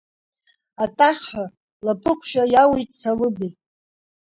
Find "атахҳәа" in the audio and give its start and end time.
0.83-1.45